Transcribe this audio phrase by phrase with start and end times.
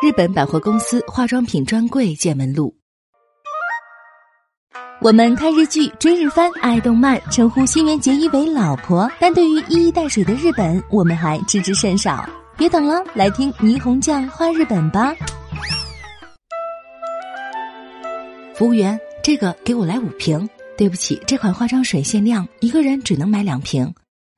[0.00, 2.72] 日本百货公司化妆品专柜见闻录。
[5.00, 12.24] 我们看日剧、追日番、爱动漫，称呼新垣结衣为老婆，但对于一衣带水的日本，我们还知之甚少。
[12.56, 15.12] 别等了，来听霓虹酱画日本吧。
[18.54, 20.48] 服务员，这个给我来五瓶。
[20.76, 23.92] 对不起，这款化妆水限量，一个人只能买两瓶。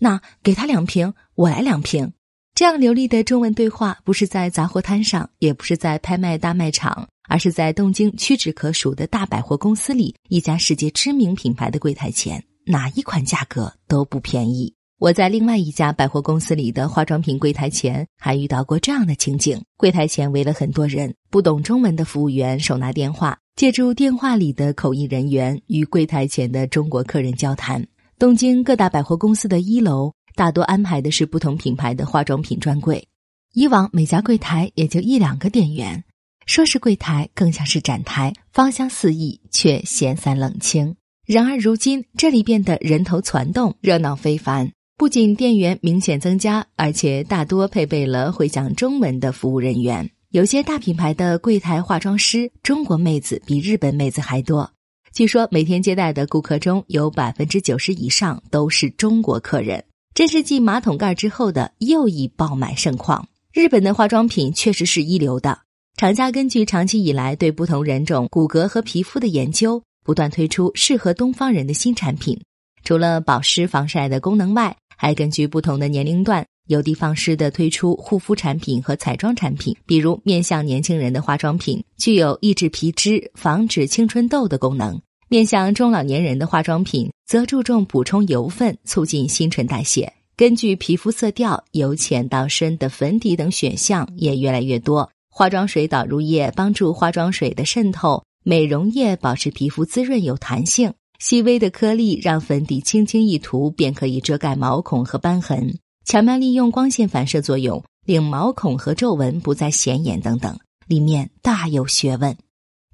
[0.00, 2.12] 那给他两瓶，我来两瓶。
[2.54, 14.72] 这样流利的中文对话，不是在杂货摊上，也不是在拍卖大卖场，而是在东京屈指可数的大百货公司里一家世界知名品牌的柜台前，哪一款价格都不便宜。
[15.00, 27.84] 我在另外一家百货公司里的化妆品柜台前，还遇到过这样的情景：柜台前围了很多人，不懂中文的服务员手拿电话，借助电话里的口译人员与柜台前的中国客人交谈。
[28.16, 30.12] 东京各大百货公司的一楼。
[30.34, 33.06] 大多安排的是不同品牌的化妆品专柜，
[33.52, 36.02] 以往每家柜台也就一两个店员，
[36.46, 40.96] 说是柜台更像是展台，芳香四溢却闲散冷清。
[41.24, 44.72] 然而如今这里变得人头攒动，热闹非凡。
[44.96, 50.10] 不仅店员明显增加，而且大多配备了会讲中文的服务人员。
[50.30, 54.70] 有些大品牌的柜台化妆师，中国妹子比日本妹子还多。
[55.12, 59.84] 据说每天接待的顾客中有百分之九十以上都是中国客人。
[60.14, 63.26] 这是继马桶盖之后的又一爆买盛况。
[63.52, 65.58] 日本的化妆品确实是一流的，
[65.96, 72.40] 厂家根据长期以来对不同人种骨骼和皮肤的研究，不断推出适合东方人的新产品。
[72.84, 79.76] 除了保湿防晒的功能外，还根据不同的年龄段，有的放矢的推出护肤产品和彩妆产品。
[79.84, 85.00] 比如面向年轻人的化妆品，具有抑制皮脂、防止青春痘的功能。
[85.34, 90.12] 面向中老年人的化妆品，则注重补充油分，促进新陈代谢。
[90.36, 95.10] 根据皮肤色调，由浅到深的粉底等选项也越来越多。
[95.28, 105.74] 化妆水导入液帮助化妆水的渗透，美容液保持皮肤滋润有弹性，细微的颗粒让粉底轻轻一涂便可以遮盖毛孔和斑痕，
[106.04, 110.56] 巧妙利用光线反射作用，令毛孔和皱纹不再显眼等等，
[110.86, 112.36] 里面大有学问。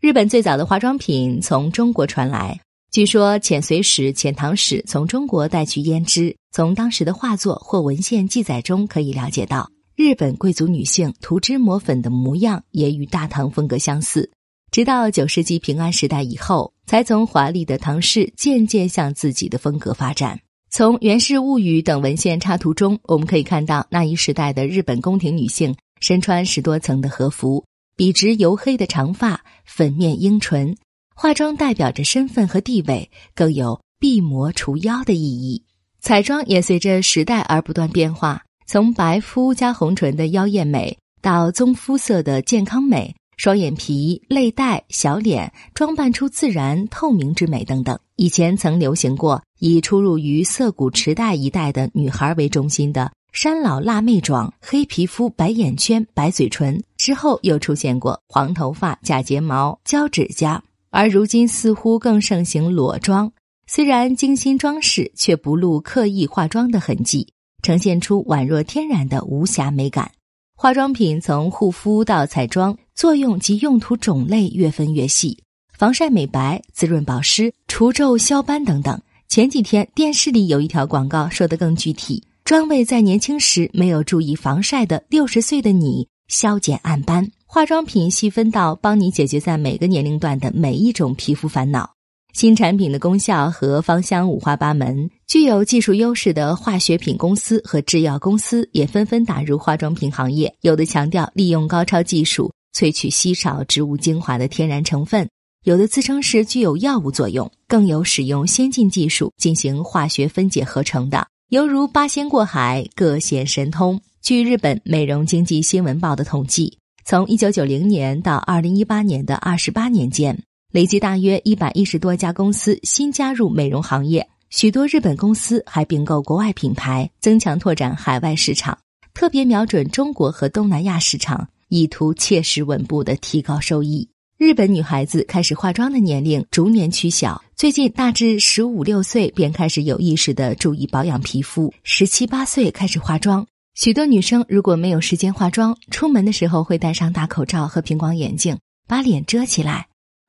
[0.00, 2.58] 日本最早的化妆品从中国传来，
[2.90, 6.34] 据说遣隋使、遣唐使从中国带去胭脂。
[6.52, 14.30] 从当时的画作或文献记载中可以了解到，日本贵族女性涂脂抹粉的模样也与大唐风格相似。
[14.70, 20.40] 直到九世纪平安时代以后，才从华丽的唐式渐渐向自己的风格发展。
[20.70, 27.62] 从《源氏物语》等文献插图中，我们可以看到那一时代的日本宫廷女性身穿十多层的和服。
[28.00, 30.74] 笔直黝黑的长发，粉面樱唇，
[31.14, 35.66] 化妆代表着身份和地位，更有避魔除妖的意义。
[36.00, 47.98] 彩妆也随着时代而不断变化，从白肤加红唇的妖艳美，到棕肤色的健康美，双眼皮、泪带、小脸，装扮出自然透明之美等等。
[48.16, 53.12] 以前曾流行过以出入于涩谷池袋一带的女孩为中心的。
[53.32, 63.32] 山老辣妹妆，黑皮肤、白眼圈、白嘴唇，之后又出现过黄头发、假睫毛、胶指甲，而如今似乎更盛行裸妆。
[63.68, 67.28] 虽然精心装饰，却不露刻意化妆的痕迹，
[67.62, 70.10] 呈现出宛若天然的无瑕美感。
[70.56, 75.38] 化妆品从护肤到彩妆，作用及用途种类越分越细，
[75.72, 79.00] 防晒美白、滋润保湿、除皱消斑等等。
[79.28, 82.24] 前几天电视里有一条广告说的更具体。
[82.50, 87.30] 专为在年轻时没有注意防晒的六十岁的你消减暗斑。
[87.46, 91.88] 化妆品细分到帮你解决在每个年龄段的每一种皮肤烦恼。
[92.32, 100.52] 新产品的功效和芳香五花八门，具有技术优势的化学品公司和制药公司也纷纷打入化妆品行业。
[100.62, 105.28] 有的强调利用高超技术萃取稀少植物精华的天然成分，
[105.62, 111.28] 有的自称是具有药物作用，更有使用先进技术进行化学分解合成的。
[111.50, 114.00] 犹如八仙过海，各显神通。
[114.22, 120.40] 据日本美容经济新闻报的统计，从一九九零年到二零一八年的二十八年间，
[120.70, 124.24] 累计大约一百一十多家公司新加入美容行业。
[124.50, 128.78] 许多日本公司还并购国外品牌，增强拓展海外市场，
[129.12, 134.08] 特别瞄准中国和东南亚市场，意图切实稳步的提高收益。
[134.40, 143.46] 日本女孩子开始化妆的年龄逐年趋小，最近大致十五六岁便开始有意识的注意保养皮肤，十七八岁开始化妆。
[143.74, 148.56] 许多女生如果没有时间化妆，出门的时候会戴上大口罩和平光眼镜，
[148.88, 149.88] 把脸遮起来。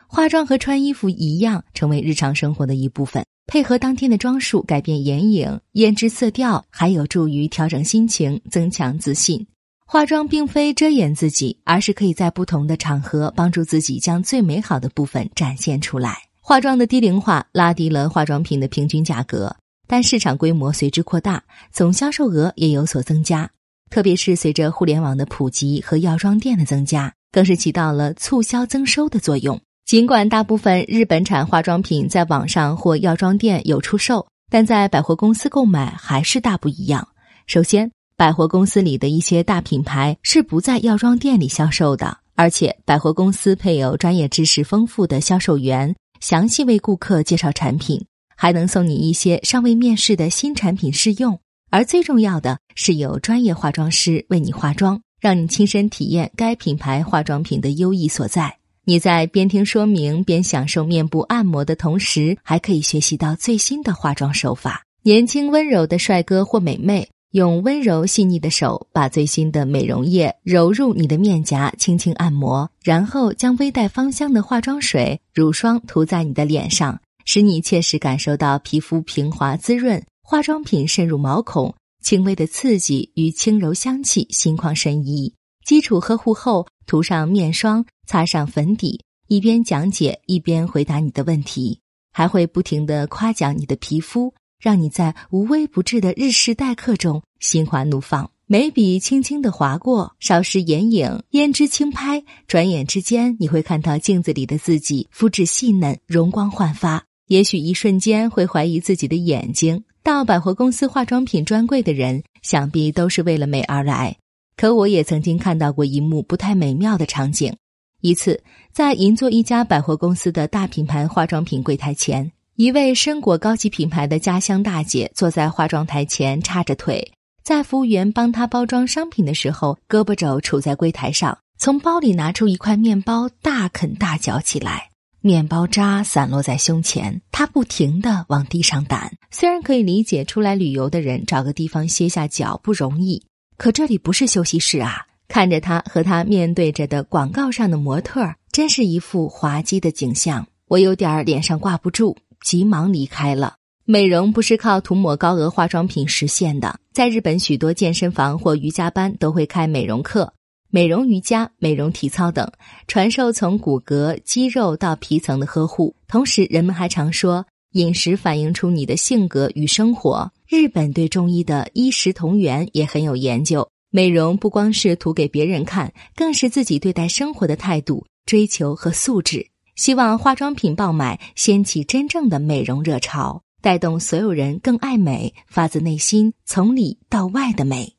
[0.09, 3.23] 化妆和穿衣服一样，成为日常生活的一部分。
[3.47, 9.47] 配合当天的装束，改变眼影、胭脂色调，还有助于调整心情，增强自信。
[9.91, 16.17] 化妆并非遮掩自己，而是可以在不同的场合帮助自己将最美好的部分展现出来。
[16.39, 19.53] 化妆的低龄化拉低了化妆品的平均价格，
[19.89, 21.43] 但市场规模随之扩大，
[21.73, 23.51] 总销售额也有所增加。
[23.89, 29.59] 特别是随着互联网的普及和药妆店的增加，更是起到了促销增收的作用。
[29.85, 37.05] 尽管大部分日本产化妆品在网上或药妆店有出售，但在百货公司购买还是大不一样。
[37.45, 37.91] 首先，
[38.21, 48.05] 百货公司里的一些大品牌是不在药妆店里销售的，而且百货公司配有专业知识丰富的销售员，详细为顾客介绍产品，
[48.37, 51.39] 还能送你一些尚未面世的新产品试用。
[51.71, 58.55] 而最重要的是，有专业化妆师为你化妆，让你亲身体验该品牌化妆品的优异所在。
[58.85, 64.83] 你在边听说明边享受面部按摩的同时，还可以学习到最新的化妆手法。
[65.01, 67.09] 年轻温柔的帅哥或美妹。
[67.31, 80.03] 用温柔细腻的手把最新的美容液揉入你的面颊，轻轻按摩，然后将微带芳香的化妆水、乳霜涂在你的脸上，使你切实感受到皮肤平滑滋润。
[80.21, 81.73] 化妆品渗入毛孔，
[82.03, 85.33] 轻微的刺激与轻柔香气心旷神怡。
[85.65, 91.79] 基础呵护后，涂上面霜，擦上粉底，一边讲解一边回答你的问题，
[92.11, 94.33] 还会不停的夸奖你的皮肤。
[94.61, 107.03] 让你在无微不至的日式待客中心花怒放，眉笔轻轻的划过，稍施眼影，胭脂轻拍，转眼之间你会看到镜子里的自己，肤质细嫩，容光焕发。
[107.25, 109.83] 也许一瞬间会怀疑自己的眼睛。
[110.03, 114.17] 到百货公司化妆品专柜的人，想必都是为了美而来。
[114.57, 117.55] 可我也曾经看到过一幕不太美妙的场景：
[118.01, 122.31] 一次在银座一家百货公司的大品牌化妆品柜台前。
[122.57, 127.11] 一位深果高级品牌的家乡大姐坐在化妆台前，叉着腿，
[127.43, 134.89] 在服务员帮她包装商品的时候，胳膊肘杵在柜台上，从包里拿出一块面包，大啃大嚼起来。
[135.21, 139.09] 面包渣散落在胸前，她不停的往地上掸。
[139.31, 143.23] 虽然可以理解出来旅游的人找个地方歇下脚不容易，
[143.57, 145.05] 可这里不是休息室啊！
[145.29, 152.17] 看着她和她面对着的广告上的模特，真是一副滑稽的景象，我有点脸上挂不住。
[152.43, 153.55] 急忙离开了。
[153.85, 156.79] 美容不是靠涂抹高额化妆品实现的。
[156.93, 160.31] 在日本，许多健身房或瑜伽班都会开美容课、
[160.69, 162.49] 美容瑜伽、美容体操等，
[162.87, 165.95] 传授从骨骼、肌肉到皮层的呵护。
[166.07, 170.31] 同时，人们还常说，饮食反映出你的性格与生活。
[170.47, 173.67] 日本对中医的医食同源也很有研究。
[173.89, 179.45] 美容不光是涂给别人看，更是自己对待生活的态度、追求和素质。
[179.75, 187.95] 希望化妆品爆买，掀起真正的美容热潮，带动所有人更爱美，发自内心、从里到外的美。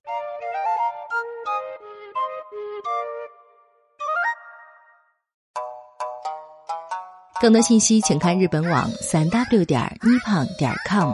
[7.41, 11.13] 更多信息，请看日本网三 w 点 nippon 点 com。